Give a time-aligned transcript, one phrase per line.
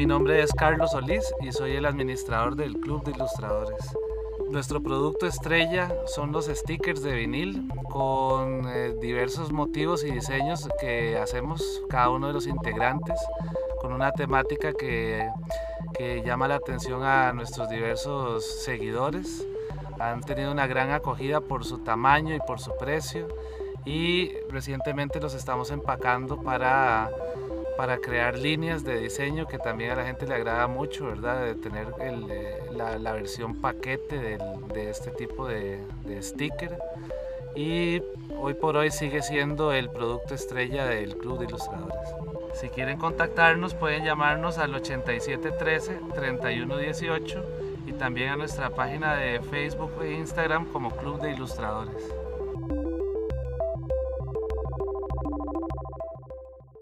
[0.00, 3.94] Mi nombre es Carlos Solís y soy el administrador del Club de Ilustradores.
[4.48, 11.18] Nuestro producto estrella son los stickers de vinil con eh, diversos motivos y diseños que
[11.18, 13.20] hacemos cada uno de los integrantes
[13.82, 15.28] con una temática que,
[15.92, 19.46] que llama la atención a nuestros diversos seguidores.
[19.98, 23.28] Han tenido una gran acogida por su tamaño y por su precio
[23.84, 27.10] y recientemente los estamos empacando para
[27.80, 31.46] para crear líneas de diseño que también a la gente le agrada mucho, ¿verdad?
[31.46, 36.76] De tener eh, la, versión paquete de este tipo de, de sticker.
[37.54, 38.02] Y
[38.36, 41.96] hoy por hoy sigue siendo el producto estrella del Club de Ilustradores.
[42.52, 47.42] Si quieren contactarnos pueden llamarnos al 8713-3118
[47.86, 52.12] y también a nuestra página de Facebook e Instagram como Club de Ilustradores.